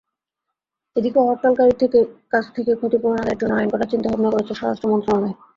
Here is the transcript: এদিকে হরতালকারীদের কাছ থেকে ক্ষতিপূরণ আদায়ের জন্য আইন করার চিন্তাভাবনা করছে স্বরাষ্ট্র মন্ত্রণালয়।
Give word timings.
এদিকে 0.95 1.19
হরতালকারীদের 1.21 1.91
কাছ 2.33 2.45
থেকে 2.55 2.71
ক্ষতিপূরণ 2.75 3.17
আদায়ের 3.19 3.39
জন্য 3.41 3.53
আইন 3.55 3.69
করার 3.71 3.91
চিন্তাভাবনা 3.93 4.29
করছে 4.31 4.53
স্বরাষ্ট্র 4.55 4.91
মন্ত্রণালয়। 4.91 5.35